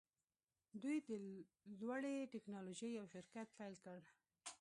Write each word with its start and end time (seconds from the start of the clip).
دوی 0.81 0.97
د 1.07 1.09
لوړې 1.79 2.15
ټیکنالوژۍ 2.33 2.89
یو 2.99 3.05
شرکت 3.15 3.47
پیل 3.57 3.75
کړ 3.85 3.99